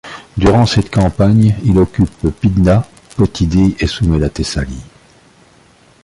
Durant 0.35 0.65
cette 0.65 0.89
campagne, 0.89 1.55
il 1.63 1.77
occupe 1.77 2.29
Pydna, 2.41 2.83
Potidée 3.15 3.75
et 3.79 3.85
soumet 3.85 4.17
la 4.17 4.29
Thessalie. 4.31 4.81